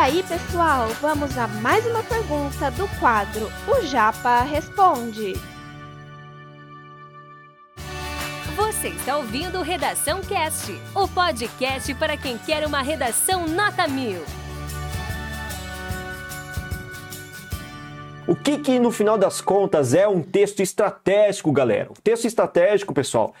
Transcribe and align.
aí, 0.00 0.22
pessoal, 0.22 0.88
vamos 1.02 1.36
a 1.36 1.46
mais 1.46 1.84
uma 1.84 2.02
pergunta 2.02 2.70
do 2.70 2.88
quadro 2.98 3.52
O 3.68 3.84
Japa 3.84 4.40
Responde. 4.44 5.34
Você 8.56 8.88
está 8.88 9.18
ouvindo 9.18 9.60
Redação 9.60 10.22
Cast, 10.22 10.72
o 10.94 11.06
podcast 11.06 11.94
para 11.96 12.16
quem 12.16 12.38
quer 12.38 12.66
uma 12.66 12.80
redação 12.80 13.46
nota 13.46 13.86
mil. 13.86 14.22
O 18.26 18.34
que, 18.34 18.56
que 18.56 18.78
no 18.78 18.90
final 18.90 19.18
das 19.18 19.42
contas 19.42 19.92
é 19.92 20.08
um 20.08 20.22
texto 20.22 20.60
estratégico, 20.60 21.52
galera? 21.52 21.92
O 21.92 22.00
texto 22.02 22.24
estratégico, 22.24 22.94
pessoal, 22.94 23.34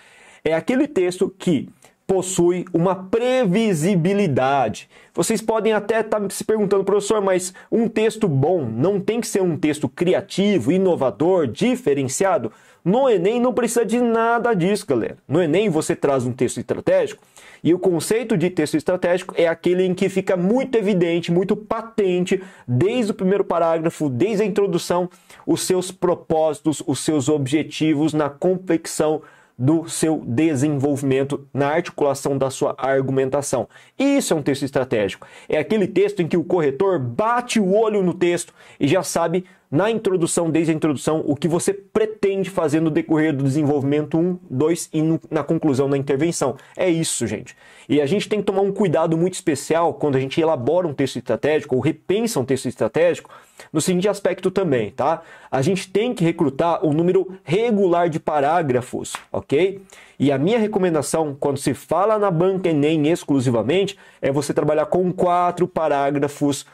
é 0.44 0.52
aquele 0.52 0.86
texto 0.86 1.34
que 1.38 1.70
possui 2.10 2.64
uma 2.74 3.04
previsibilidade. 3.04 4.90
Vocês 5.14 5.40
podem 5.40 5.72
até 5.72 6.00
estar 6.00 6.18
tá 6.18 6.28
se 6.28 6.42
perguntando, 6.42 6.82
professor, 6.82 7.20
mas 7.20 7.54
um 7.70 7.86
texto 7.86 8.26
bom 8.26 8.64
não 8.64 8.98
tem 8.98 9.20
que 9.20 9.28
ser 9.28 9.40
um 9.40 9.56
texto 9.56 9.88
criativo, 9.88 10.72
inovador, 10.72 11.46
diferenciado? 11.46 12.50
No 12.84 13.08
Enem 13.08 13.38
não 13.38 13.54
precisa 13.54 13.86
de 13.86 14.00
nada 14.00 14.54
disso, 14.54 14.84
galera. 14.88 15.18
No 15.28 15.40
Enem 15.40 15.70
você 15.70 15.94
traz 15.94 16.26
um 16.26 16.32
texto 16.32 16.58
estratégico 16.58 17.22
e 17.62 17.72
o 17.72 17.78
conceito 17.78 18.36
de 18.36 18.50
texto 18.50 18.76
estratégico 18.76 19.32
é 19.36 19.46
aquele 19.46 19.84
em 19.84 19.94
que 19.94 20.08
fica 20.08 20.36
muito 20.36 20.76
evidente, 20.76 21.30
muito 21.30 21.54
patente, 21.54 22.42
desde 22.66 23.12
o 23.12 23.14
primeiro 23.14 23.44
parágrafo, 23.44 24.08
desde 24.08 24.42
a 24.42 24.46
introdução, 24.46 25.08
os 25.46 25.62
seus 25.62 25.92
propósitos, 25.92 26.82
os 26.84 26.98
seus 27.04 27.28
objetivos 27.28 28.12
na 28.12 28.28
confecção 28.28 29.22
do 29.60 29.86
seu 29.90 30.22
desenvolvimento, 30.24 31.46
na 31.52 31.68
articulação 31.68 32.38
da 32.38 32.48
sua 32.48 32.74
argumentação. 32.78 33.68
Isso 33.98 34.32
é 34.32 34.36
um 34.36 34.42
texto 34.42 34.62
estratégico. 34.64 35.26
É 35.46 35.58
aquele 35.58 35.86
texto 35.86 36.20
em 36.22 36.26
que 36.26 36.36
o 36.36 36.42
corretor 36.42 36.98
bate 36.98 37.60
o 37.60 37.74
olho 37.74 38.02
no 38.02 38.14
texto 38.14 38.54
e 38.80 38.88
já 38.88 39.02
sabe 39.02 39.44
na 39.70 39.88
introdução, 39.88 40.50
desde 40.50 40.72
a 40.72 40.74
introdução, 40.74 41.22
o 41.24 41.36
que 41.36 41.46
você 41.46 41.72
pretende 41.72 42.50
fazer 42.50 42.80
no 42.80 42.90
decorrer 42.90 43.34
do 43.34 43.44
desenvolvimento 43.44 44.18
1, 44.18 44.38
2 44.50 44.90
e 44.92 45.00
no, 45.00 45.20
na 45.30 45.44
conclusão 45.44 45.88
da 45.88 45.96
intervenção. 45.96 46.56
É 46.76 46.90
isso, 46.90 47.24
gente. 47.24 47.56
E 47.88 48.00
a 48.00 48.06
gente 48.06 48.28
tem 48.28 48.40
que 48.40 48.46
tomar 48.46 48.62
um 48.62 48.72
cuidado 48.72 49.16
muito 49.16 49.34
especial 49.34 49.94
quando 49.94 50.16
a 50.16 50.20
gente 50.20 50.40
elabora 50.40 50.88
um 50.88 50.92
texto 50.92 51.16
estratégico 51.16 51.76
ou 51.76 51.80
repensa 51.80 52.40
um 52.40 52.44
texto 52.44 52.66
estratégico, 52.66 53.30
no 53.72 53.80
seguinte 53.80 54.08
aspecto 54.08 54.50
também, 54.50 54.90
tá? 54.90 55.22
A 55.50 55.62
gente 55.62 55.88
tem 55.90 56.14
que 56.14 56.24
recrutar 56.24 56.84
um 56.84 56.92
número 56.92 57.38
regular 57.44 58.08
de 58.08 58.18
parágrafos, 58.18 59.12
ok? 59.30 59.82
E 60.18 60.32
a 60.32 60.38
minha 60.38 60.58
recomendação, 60.58 61.36
quando 61.38 61.58
se 61.58 61.74
fala 61.74 62.18
na 62.18 62.30
banca 62.30 62.68
Enem 62.68 63.08
exclusivamente, 63.08 63.96
é 64.20 64.32
você 64.32 64.52
trabalhar 64.52 64.86
com 64.86 65.12
quatro 65.12 65.68
parágrafos 65.68 66.66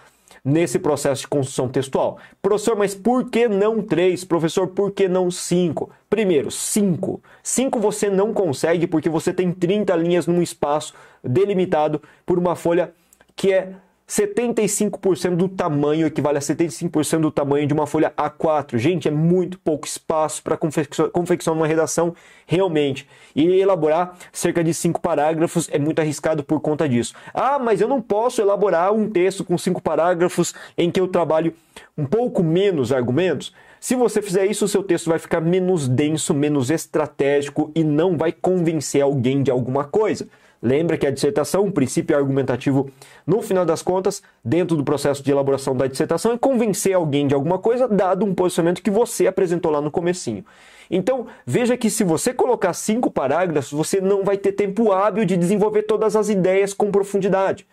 nesse 0.45 0.79
processo 0.79 1.23
de 1.23 1.29
construção 1.29 1.69
textual. 1.69 2.19
Professor, 2.41 2.77
mas 2.77 2.95
por 2.95 3.31
que 3.31 3.49
não 3.49 3.83
três? 3.83 4.25
Professor, 4.25 4.69
por 4.69 4.93
que 4.93 5.09
não 5.09 5.31
cinco? 5.31 5.91
Primeiro, 6.09 6.51
cinco. 6.51 7.21
Cinco 7.43 7.81
você 7.81 8.09
não 8.09 8.33
consegue 8.33 8.87
porque 8.87 9.09
você 9.09 9.33
tem 9.33 9.53
30 9.53 9.95
linhas 9.97 10.27
num 10.27 10.43
espaço 10.43 10.95
delimitado 11.23 12.01
por 12.25 12.39
uma 12.39 12.55
folha 12.55 12.93
que 13.35 13.53
é 13.53 13.73
75% 14.09 15.35
do 15.35 15.49
tamanho, 15.49 16.07
equivale 16.07 16.39
a 16.39 16.41
75% 16.41 17.21
do 17.21 17.31
tamanho 17.31 17.67
de 17.67 17.75
uma 17.75 17.89
folha 17.89 18.13
A4. 18.17 18.79
Gente, 18.79 19.09
é 19.09 19.11
muito 19.11 19.59
pouco 19.59 19.85
espaço 19.85 20.43
para 20.45 20.57
confeccionar 20.57 21.59
uma 21.59 21.67
redação 21.67 22.15
realmente. 22.47 23.09
E 23.35 23.45
elaborar 23.47 24.17
cerca 24.33 24.63
de 24.63 24.73
cinco 24.73 25.01
parágrafos 25.01 25.69
é 25.73 25.79
muito 25.79 25.99
arriscado 25.99 26.45
por 26.45 26.61
conta 26.61 26.89
disso. 26.89 27.15
Ah, 27.35 27.59
mas 27.59 27.81
eu 27.81 27.89
não 27.89 28.01
posso 28.01 28.41
elaborar 28.41 28.93
um 28.93 29.11
texto 29.11 29.45
com 29.45 29.59
cinco 29.59 29.83
parágrafos 29.83 30.55
em 30.79 30.89
que 30.89 31.01
eu 31.01 31.09
trabalho 31.09 31.53
um 31.99 32.07
pouco 32.07 32.45
menos 32.45 32.93
argumentos. 32.93 33.53
Se 33.81 33.97
você 33.97 34.23
fizer 34.23 34.47
isso, 34.47 34.65
o 34.65 34.69
seu 34.69 34.85
texto 34.85 35.11
vai 35.11 35.19
ficar 35.19 35.41
menos 35.41 35.89
denso, 35.89 36.33
menos 36.33 36.71
estratégico 36.71 37.73
e 37.75 37.83
não 37.83 38.17
vai 38.17 38.31
convencer 38.31 39.03
alguém 39.03 39.43
de 39.43 39.51
alguma 39.51 39.85
coisa. 39.85 40.29
Lembra 40.63 40.97
que 40.97 41.07
a 41.07 41.11
dissertação, 41.11 41.67
o 41.67 41.73
princípio 41.73 42.17
argumentativo, 42.17 42.91
no 43.27 43.43
final 43.43 43.65
das 43.65 43.83
contas, 43.83 44.23
dentro 44.45 44.77
do 44.77 44.85
processo 44.85 45.23
de 45.23 45.31
elaboração 45.31 45.77
da 45.77 45.87
dissertação, 45.87 46.33
é 46.33 46.39
convencer 46.39 46.95
alguém 46.95 47.27
de 47.27 47.35
alguma 47.35 47.59
coisa, 47.59 47.87
dado 47.87 48.25
um 48.25 48.35
posicionamento 48.35 48.83
que 48.83 48.91
você 48.91 49.27
apresentou 49.27 49.71
lá 49.71 49.81
no 49.81 49.91
comecinho. 49.91 50.45
Então, 50.91 51.27
veja 51.45 51.77
que 51.77 51.91
se 51.91 52.05
você 52.05 52.33
colocar 52.33 52.73
cinco 52.73 53.11
parágrafos, 53.11 53.73
você 53.73 54.01
não 54.01 54.25
vai 54.25 54.37
ter 54.37 54.53
tempo 54.53 54.93
hábil 54.93 55.25
de 55.25 55.37
desenvolver 55.37 55.83
todas 55.83 56.17
as 56.17 56.29
ideias 56.29 56.73
com 56.73 56.91
profundidade. 56.91 57.67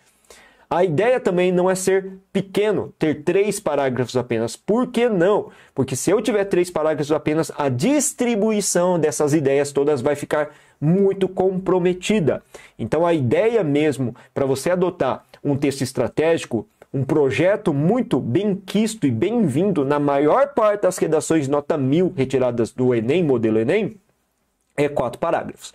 A 0.74 0.84
ideia 0.84 1.20
também 1.20 1.52
não 1.52 1.70
é 1.70 1.76
ser 1.76 2.14
pequeno, 2.32 2.92
ter 2.98 3.22
três 3.24 3.60
parágrafos 3.60 4.18
apenas. 4.18 4.56
Por 4.56 4.88
que 4.88 5.08
não? 5.08 5.52
Porque 5.76 5.96
se 5.96 6.10
eu 6.10 6.20
tiver 6.20 6.46
três 6.46 6.72
parágrafos 6.72 7.12
apenas, 7.12 7.52
a 7.56 7.70
distribuição 7.70 8.98
dessas 8.98 9.36
ideias 9.36 9.72
todas 9.72 10.02
vai 10.02 10.16
ficar 10.16 10.50
muito 10.82 11.28
comprometida. 11.28 12.42
Então, 12.80 13.06
a 13.06 13.14
ideia 13.14 13.64
mesmo 13.64 14.16
para 14.34 14.48
você 14.48 14.72
adotar 14.72 15.24
um 15.44 15.56
texto 15.56 15.84
estratégico, 15.84 16.68
um 16.92 17.04
projeto 17.04 17.72
muito 17.72 18.20
bem 18.20 18.56
quisto 18.56 19.06
e 19.06 19.12
bem-vindo 19.12 19.86
na 19.86 20.00
maior 20.00 20.56
parte 20.56 20.82
das 20.82 20.98
redações 20.98 21.48
nota 21.48 21.78
mil 21.78 22.12
retiradas 22.18 22.72
do 22.72 22.96
Enem, 22.96 23.24
modelo 23.24 23.60
Enem, 23.60 23.96
é 24.76 24.90
quatro 24.90 25.20
parágrafos. 25.20 25.72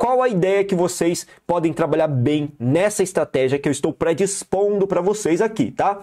Qual 0.00 0.22
a 0.22 0.30
ideia 0.30 0.64
que 0.64 0.74
vocês 0.74 1.26
podem 1.46 1.74
trabalhar 1.74 2.08
bem 2.08 2.52
nessa 2.58 3.02
estratégia 3.02 3.58
que 3.58 3.68
eu 3.68 3.70
estou 3.70 3.92
predispondo 3.92 4.86
para 4.86 5.02
vocês 5.02 5.42
aqui, 5.42 5.70
tá? 5.70 6.00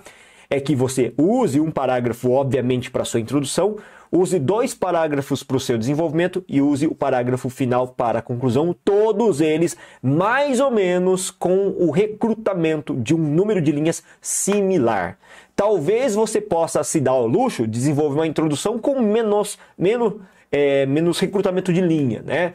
É 0.47 0.59
que 0.59 0.75
você 0.75 1.15
use 1.17 1.59
um 1.59 1.71
parágrafo, 1.71 2.29
obviamente, 2.29 2.91
para 2.91 3.03
sua 3.03 3.19
introdução, 3.19 3.77
use 4.11 4.37
dois 4.37 4.75
parágrafos 4.75 5.41
para 5.41 5.57
o 5.57 5.59
seu 5.59 5.79
desenvolvimento 5.79 6.45
e 6.47 6.61
use 6.61 6.85
o 6.85 6.93
parágrafo 6.93 7.49
final 7.49 7.87
para 7.87 8.19
a 8.19 8.21
conclusão, 8.21 8.75
todos 8.85 9.41
eles 9.41 9.75
mais 9.99 10.59
ou 10.59 10.69
menos 10.69 11.31
com 11.31 11.69
o 11.69 11.89
recrutamento 11.89 12.93
de 12.93 13.15
um 13.15 13.17
número 13.17 13.59
de 13.59 13.71
linhas 13.71 14.03
similar. 14.21 15.17
Talvez 15.55 16.13
você 16.13 16.39
possa 16.39 16.83
se 16.83 17.01
dar 17.01 17.13
ao 17.13 17.25
luxo 17.25 17.63
de 17.63 17.71
desenvolver 17.71 18.19
uma 18.19 18.27
introdução 18.27 18.77
com 18.77 19.01
menos, 19.01 19.57
menos, 19.75 20.13
é, 20.51 20.85
menos 20.85 21.19
recrutamento 21.19 21.73
de 21.73 21.81
linha, 21.81 22.21
né? 22.23 22.53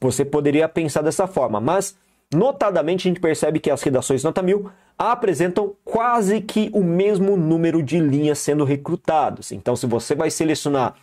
Você 0.00 0.24
poderia 0.24 0.68
pensar 0.68 1.02
dessa 1.02 1.26
forma, 1.26 1.60
mas 1.60 1.96
notadamente 2.32 3.06
a 3.06 3.10
gente 3.10 3.20
percebe 3.20 3.58
que 3.58 3.70
as 3.70 3.82
redações 3.82 4.22
nota 4.22 4.42
mil 4.42 4.70
apresentam 4.96 5.74
quase 5.84 6.40
que 6.40 6.70
o 6.72 6.82
mesmo 6.82 7.36
número 7.36 7.82
de 7.82 7.98
linhas 7.98 8.38
sendo 8.38 8.64
recrutados. 8.64 9.52
Então, 9.52 9.76
se 9.76 9.86
você 9.86 10.14
vai 10.14 10.30
selecionar 10.30 10.94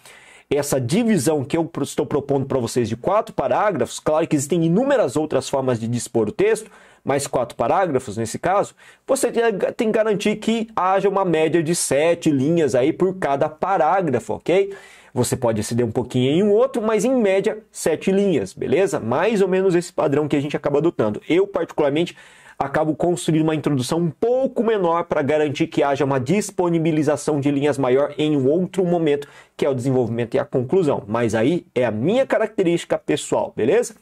essa 0.49 0.79
divisão 0.79 1.43
que 1.43 1.57
eu 1.57 1.69
estou 1.81 2.05
propondo 2.05 2.45
para 2.45 2.59
vocês 2.59 2.87
de 2.87 2.95
quatro 2.95 3.33
parágrafos, 3.33 3.99
claro 3.99 4.27
que 4.27 4.35
existem 4.35 4.63
inúmeras 4.65 5.15
outras 5.15 5.49
formas 5.49 5.79
de 5.79 5.87
dispor 5.87 6.29
o 6.29 6.31
texto, 6.31 6.69
mais 7.03 7.25
quatro 7.25 7.55
parágrafos 7.55 8.17
nesse 8.17 8.37
caso, 8.37 8.75
você 9.07 9.31
tem 9.31 9.87
que 9.87 9.97
garantir 9.97 10.35
que 10.35 10.67
haja 10.75 11.07
uma 11.09 11.23
média 11.23 11.63
de 11.63 11.73
sete 11.73 12.29
linhas 12.29 12.75
aí 12.75 12.91
por 12.91 13.15
cada 13.15 13.47
parágrafo, 13.49 14.33
ok? 14.33 14.75
Você 15.15 15.37
pode 15.37 15.61
exceder 15.61 15.85
um 15.85 15.91
pouquinho 15.91 16.29
em 16.29 16.43
um 16.43 16.51
outro, 16.51 16.81
mas 16.81 17.05
em 17.05 17.15
média 17.15 17.59
sete 17.71 18.11
linhas, 18.11 18.53
beleza? 18.53 18.99
Mais 18.99 19.41
ou 19.41 19.47
menos 19.47 19.73
esse 19.73 19.91
padrão 19.93 20.27
que 20.27 20.35
a 20.35 20.41
gente 20.41 20.57
acaba 20.57 20.79
adotando. 20.79 21.21
Eu, 21.29 21.47
particularmente, 21.47 22.17
acabo 22.59 22.93
construindo 22.93 23.43
uma 23.43 23.55
introdução 23.55 23.97
um 23.99 24.11
pouco 24.11 24.61
menor 24.61 25.05
para 25.05 25.21
garantir 25.21 25.67
que 25.67 25.81
haja 25.81 26.03
uma 26.03 26.19
disponibilização 26.19 27.39
de 27.39 27.49
linhas 27.49 27.77
maior 27.77 28.13
em 28.17 28.35
um 28.35 28.45
outro 28.45 28.83
momento, 28.83 29.25
que 29.55 29.65
é 29.65 29.69
o 29.69 29.73
desenvolvimento 29.73 30.35
e 30.35 30.39
a 30.39 30.43
conclusão. 30.43 31.05
Mas 31.07 31.33
aí 31.33 31.65
é 31.73 31.85
a 31.85 31.91
minha 31.91 32.27
característica 32.27 32.97
pessoal, 32.97 33.53
beleza? 33.55 33.95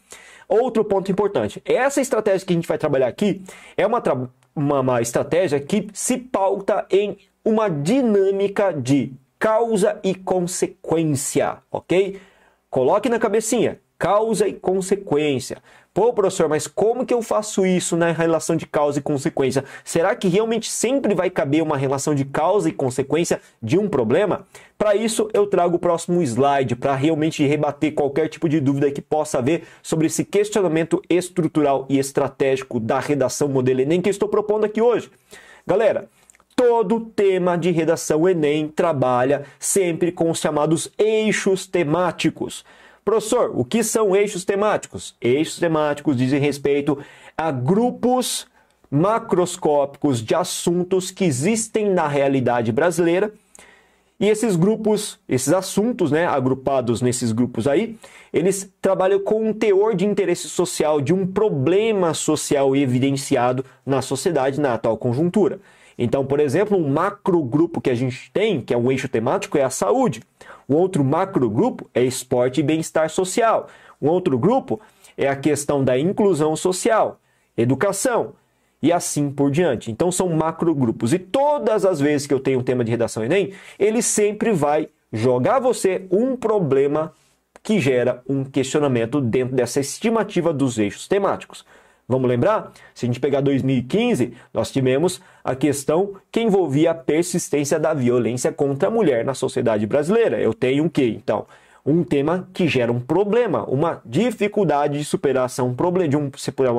Outro 0.50 0.84
ponto 0.84 1.12
importante: 1.12 1.62
essa 1.64 2.02
estratégia 2.02 2.48
que 2.48 2.54
a 2.54 2.56
gente 2.56 2.68
vai 2.68 2.80
trabalhar 2.80 3.08
aqui 3.08 3.44
é 3.78 3.86
uma, 3.86 4.02
uma, 4.56 4.80
uma 4.80 5.00
estratégia 5.00 5.60
que 5.60 5.90
se 5.94 6.18
pauta 6.18 6.88
em 6.90 7.18
uma 7.46 7.70
dinâmica 7.70 8.74
de 8.74 9.14
causa 9.44 10.00
e 10.02 10.16
consequência, 10.16 11.58
ok? 11.70 12.18
Coloque 12.70 13.10
na 13.10 13.20
cabecinha, 13.20 13.78
causa 13.98 14.48
e 14.48 14.54
consequência. 14.54 15.58
Pô, 15.94 16.14
professor, 16.14 16.48
mas 16.48 16.66
como 16.66 17.06
que 17.06 17.14
eu 17.14 17.22
faço 17.22 17.66
isso 17.66 17.98
na 17.98 18.14
relação 18.14 18.56
de 18.56 18.66
causa 18.66 19.00
e 19.00 19.02
consequência? 19.02 19.66
Será 19.84 20.16
que 20.16 20.30
realmente 20.30 20.72
sempre 20.72 21.14
vai 21.14 21.30
caber 21.30 21.62
uma 21.62 21.76
relação 21.76 22.16
de 22.16 22.24
causa 22.24 22.70
e 22.70 22.72
consequência 22.72 23.42
de 23.62 23.78
um 23.78 23.90
problema? 23.90 24.48
Para 24.78 24.96
isso, 24.96 25.30
eu 25.34 25.46
trago 25.46 25.76
o 25.76 25.80
próximo 25.80 26.22
slide 26.24 26.78
para 26.78 26.96
realmente 26.96 27.46
rebater 27.46 27.94
qualquer 27.94 28.30
tipo 28.30 28.48
de 28.48 28.62
dúvida 28.62 28.92
que 28.92 29.02
possa 29.02 29.40
haver 29.40 29.66
sobre 29.82 30.08
esse 30.08 30.24
questionamento 30.24 31.02
estrutural 31.10 31.86
e 31.90 32.00
estratégico 32.00 32.80
da 32.80 32.98
redação 32.98 33.50
modelo 33.50 33.82
Enem 33.82 34.02
que 34.02 34.08
eu 34.08 34.12
estou 34.12 34.30
propondo 34.30 34.64
aqui 34.64 34.82
hoje. 34.82 35.12
Galera, 35.68 36.08
todo 36.56 37.00
tema 37.00 37.58
de 37.58 37.72
redação 37.72 38.28
Enem 38.28 38.68
trabalha 38.68 39.44
sempre 39.60 40.12
com 40.12 40.30
os 40.30 40.40
chamados 40.40 40.90
eixos 40.98 41.66
temáticos. 41.66 42.64
Professor, 43.04 43.52
o 43.54 43.66
que 43.66 43.84
são 43.84 44.16
eixos 44.16 44.46
temáticos? 44.46 45.16
Eixos 45.20 45.60
temáticos 45.60 46.16
dizem 46.16 46.40
respeito 46.40 46.98
a 47.38 47.52
grupos 47.52 48.48
macroscópicos 48.90 50.24
de 50.24 50.36
assuntos 50.36 51.12
que 51.12 51.26
existem 51.26 51.90
na 51.90 52.08
realidade 52.08 52.72
brasileira. 52.72 53.34
E 54.20 54.30
esses 54.30 54.56
grupos, 54.56 55.20
esses 55.28 55.52
assuntos, 55.52 56.12
né, 56.12 56.26
agrupados 56.26 57.02
nesses 57.02 57.32
grupos 57.32 57.68
aí, 57.68 57.98
eles 58.32 58.72
trabalham 58.82 59.20
com 59.20 59.50
um 59.50 59.52
teor 59.52 59.96
de 59.96 60.06
interesse 60.06 60.48
social, 60.48 61.02
de 61.02 61.14
um 61.14 61.28
problema 61.28 62.14
social 62.14 62.76
evidenciado 62.76 63.66
na 63.86 64.02
sociedade 64.02 64.62
na 64.62 64.76
atual 64.76 64.96
conjuntura. 64.96 65.60
Então, 65.98 66.26
por 66.26 66.40
exemplo, 66.40 66.78
um 66.78 66.90
macrogrupo 66.90 67.82
que 67.82 67.90
a 67.90 67.96
gente 67.96 68.32
tem, 68.32 68.62
que 68.62 68.74
é 68.74 68.78
um 68.78 68.92
eixo 68.92 69.08
temático, 69.08 69.58
é 69.58 69.64
a 69.64 69.70
saúde. 69.70 70.22
O 70.68 70.76
outro 70.76 71.04
macrogrupo 71.04 71.90
é 71.94 72.04
esporte 72.04 72.60
e 72.60 72.64
bem-estar 72.64 73.10
social. 73.10 73.68
Um 74.02 74.10
outro 74.10 74.38
grupo 74.38 74.80
é 75.18 75.28
a 75.28 75.36
questão 75.36 75.84
da 75.84 75.98
inclusão 75.98 76.56
social, 76.56 77.20
educação 77.56 78.34
e 78.82 78.92
assim 78.92 79.32
por 79.32 79.50
diante. 79.50 79.92
Então 79.92 80.12
são 80.12 80.30
macrogrupos. 80.30 81.14
E 81.14 81.20
todas 81.20 81.86
as 81.86 82.00
vezes 82.00 82.28
que 82.28 82.34
eu 82.34 82.40
tenho 82.40 82.60
um 82.60 82.64
tema 82.64 82.84
de 82.84 82.92
redação 82.92 83.24
Enem, 83.24 83.54
ele 83.80 84.02
sempre 84.02 84.52
vai 84.52 84.90
jogar 85.12 85.60
você 85.60 86.06
um 86.12 86.36
problema 86.36 87.14
que 87.62 87.80
gera 87.80 88.22
um 88.28 88.44
questionamento 88.44 89.22
dentro 89.22 89.56
dessa 89.56 89.80
estimativa 89.80 90.52
dos 90.52 90.78
eixos 90.78 91.08
temáticos. 91.08 91.66
Vamos 92.08 92.30
lembrar? 92.30 92.72
Se 92.94 93.06
a 93.06 93.08
gente 93.08 93.20
pegar 93.20 93.42
2015, 93.42 94.34
nós 94.54 94.72
tivemos 94.72 95.22
a 95.44 95.56
questão 95.56 96.16
que 96.32 96.42
envolvia 96.42 96.92
a 96.92 96.96
persistência 96.96 97.80
da 97.80 97.94
violência 97.94 98.52
contra 98.52 98.90
a 98.90 98.92
mulher 98.92 99.24
na 99.24 99.34
sociedade 99.34 99.86
brasileira. 99.86 100.40
Eu 100.40 100.54
tenho 100.54 100.86
o 100.86 100.90
quê? 100.90 101.14
Então, 101.16 101.46
um 101.86 102.04
tema 102.04 102.48
que 102.54 102.68
gera 102.68 102.92
um 102.92 103.00
problema, 103.00 103.66
uma 103.66 104.02
dificuldade 104.06 104.98
de 104.98 105.04
superação 105.04 105.76
de 106.10 106.16
um, 106.16 106.32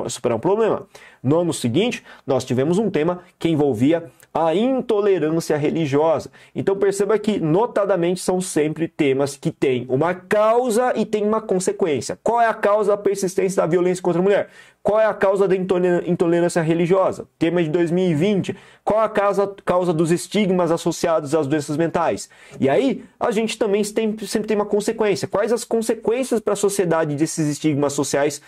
superar 0.07 0.37
um 0.37 0.39
problema. 0.39 0.87
No 1.25 1.39
ano 1.39 1.51
seguinte, 1.51 2.03
nós 2.25 2.45
tivemos 2.45 2.77
um 2.77 2.87
tema 2.87 3.23
que 3.39 3.49
envolvia 3.49 4.11
a 4.31 4.53
intolerância 4.53 5.57
religiosa. 5.57 6.29
Então 6.53 6.75
perceba 6.75 7.17
que, 7.17 7.39
notadamente, 7.39 8.21
são 8.21 8.39
sempre 8.39 8.87
temas 8.87 9.35
que 9.35 9.49
têm 9.49 9.87
uma 9.89 10.13
causa 10.13 10.93
e 10.95 11.03
tem 11.03 11.23
uma 11.23 11.41
consequência. 11.41 12.19
Qual 12.21 12.39
é 12.39 12.45
a 12.45 12.53
causa 12.53 12.91
da 12.91 12.97
persistência 12.97 13.59
da 13.59 13.65
violência 13.65 14.03
contra 14.03 14.19
a 14.19 14.23
mulher? 14.23 14.49
Qual 14.83 14.99
é 14.99 15.05
a 15.07 15.15
causa 15.15 15.47
da 15.47 15.55
intolerância 15.55 16.61
religiosa? 16.61 17.27
Tema 17.39 17.63
de 17.63 17.69
2020. 17.69 18.55
Qual 18.83 19.01
é 19.01 19.05
a 19.05 19.09
causa, 19.09 19.51
causa 19.65 19.91
dos 19.91 20.11
estigmas 20.11 20.69
associados 20.69 21.33
às 21.33 21.47
doenças 21.47 21.75
mentais? 21.75 22.29
E 22.59 22.69
aí, 22.69 23.03
a 23.19 23.31
gente 23.31 23.57
também 23.57 23.83
tem, 23.83 24.15
sempre 24.27 24.47
tem 24.47 24.55
uma 24.55 24.67
consequência. 24.67 25.27
Quais 25.27 25.51
as 25.51 25.63
consequências 25.63 26.39
para 26.39 26.53
a 26.53 26.55
sociedade 26.55 27.15
desses 27.15 27.47
estigmas 27.47 27.93
sociais 27.93 28.39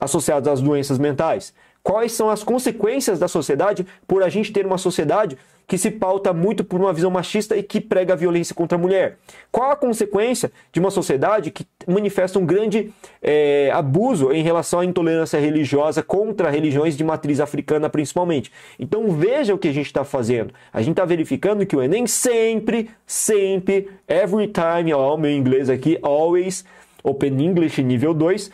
associados 0.00 0.48
às 0.48 0.62
doenças 0.62 0.98
mentais? 0.98 1.52
Quais 1.84 2.12
são 2.12 2.30
as 2.30 2.42
consequências 2.42 3.18
da 3.18 3.28
sociedade 3.28 3.86
por 4.08 4.22
a 4.22 4.30
gente 4.30 4.50
ter 4.50 4.64
uma 4.64 4.78
sociedade 4.78 5.36
que 5.66 5.76
se 5.76 5.90
pauta 5.90 6.32
muito 6.32 6.64
por 6.64 6.80
uma 6.80 6.94
visão 6.94 7.10
machista 7.10 7.54
e 7.58 7.62
que 7.62 7.78
prega 7.78 8.14
a 8.14 8.16
violência 8.16 8.54
contra 8.54 8.78
a 8.78 8.80
mulher? 8.80 9.18
Qual 9.52 9.70
a 9.70 9.76
consequência 9.76 10.50
de 10.72 10.80
uma 10.80 10.90
sociedade 10.90 11.50
que 11.50 11.66
manifesta 11.86 12.38
um 12.38 12.46
grande 12.46 12.90
é, 13.20 13.70
abuso 13.70 14.32
em 14.32 14.42
relação 14.42 14.80
à 14.80 14.84
intolerância 14.86 15.38
religiosa 15.38 16.02
contra 16.02 16.48
religiões 16.48 16.96
de 16.96 17.04
matriz 17.04 17.38
africana, 17.38 17.90
principalmente? 17.90 18.50
Então 18.80 19.10
veja 19.10 19.54
o 19.54 19.58
que 19.58 19.68
a 19.68 19.72
gente 19.72 19.86
está 19.86 20.04
fazendo. 20.04 20.54
A 20.72 20.80
gente 20.80 20.92
está 20.92 21.04
verificando 21.04 21.66
que 21.66 21.76
o 21.76 21.82
Enem 21.82 22.06
sempre, 22.06 22.88
sempre, 23.06 23.90
every 24.08 24.48
time, 24.48 24.94
ó, 24.94 25.18
meu 25.18 25.30
inglês 25.30 25.68
aqui, 25.68 25.98
always, 26.00 26.64
Open 27.02 27.38
English 27.44 27.82
nível 27.82 28.14
2, 28.14 28.50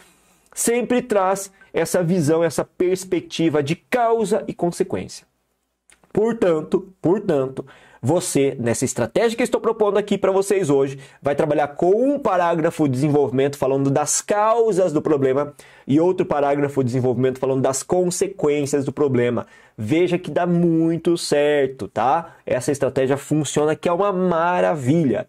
sempre 0.52 1.00
traz 1.00 1.52
essa 1.72 2.02
visão, 2.02 2.42
essa 2.42 2.64
perspectiva 2.64 3.62
de 3.62 3.76
causa 3.76 4.44
e 4.46 4.54
consequência. 4.54 5.26
Portanto, 6.12 6.92
portanto, 7.00 7.64
você, 8.02 8.56
nessa 8.58 8.86
estratégia 8.86 9.36
que 9.36 9.42
estou 9.42 9.60
propondo 9.60 9.98
aqui 9.98 10.16
para 10.16 10.32
vocês 10.32 10.70
hoje, 10.70 10.98
vai 11.20 11.34
trabalhar 11.34 11.68
com 11.68 11.90
um 11.90 12.18
parágrafo 12.18 12.88
de 12.88 12.94
desenvolvimento 12.94 13.58
falando 13.58 13.90
das 13.90 14.22
causas 14.22 14.90
do 14.90 15.02
problema 15.02 15.52
e 15.86 16.00
outro 16.00 16.24
parágrafo 16.24 16.82
de 16.82 16.86
desenvolvimento 16.86 17.38
falando 17.38 17.60
das 17.60 17.82
consequências 17.82 18.86
do 18.86 18.92
problema. 18.92 19.46
Veja 19.76 20.18
que 20.18 20.30
dá 20.30 20.46
muito 20.46 21.18
certo, 21.18 21.88
tá? 21.88 22.36
Essa 22.46 22.72
estratégia 22.72 23.18
funciona 23.18 23.76
que 23.76 23.88
é 23.88 23.92
uma 23.92 24.12
maravilha. 24.12 25.28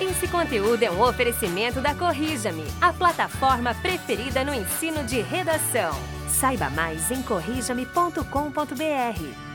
Esse 0.00 0.26
conteúdo 0.26 0.82
é 0.82 0.90
um 0.90 1.00
oferecimento 1.00 1.80
da 1.80 1.94
Corrija-me, 1.94 2.64
a 2.80 2.92
plataforma 2.92 3.74
preferida 3.74 4.44
no 4.44 4.52
ensino 4.52 5.04
de 5.04 5.20
redação. 5.20 5.92
Saiba 6.28 6.68
mais 6.70 7.10
em 7.10 7.22
corrijame.com.br. 7.22 9.51